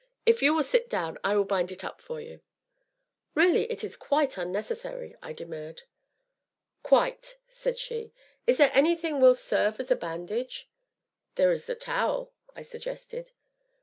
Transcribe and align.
"If 0.25 0.41
you 0.41 0.55
will 0.55 0.63
sit 0.63 0.89
down, 0.89 1.19
I 1.23 1.35
will 1.35 1.43
bind 1.43 1.71
it 1.71 1.83
up 1.83 2.01
for 2.01 2.19
you." 2.19 2.41
"Really, 3.35 3.69
it 3.71 3.83
is 3.83 3.95
quite 3.95 4.35
unnecessary," 4.35 5.15
I 5.21 5.31
demurred. 5.31 5.83
"Quite!" 6.81 7.37
said 7.49 7.77
she; 7.77 8.11
"is 8.47 8.57
there 8.57 8.71
anything 8.73 9.19
will 9.21 9.35
serve 9.35 9.79
as 9.79 9.91
a 9.91 9.95
bandage?" 9.95 10.67
"There 11.35 11.51
is 11.51 11.67
the 11.67 11.75
towel!" 11.75 12.31
I 12.55 12.63
suggested. 12.63 13.29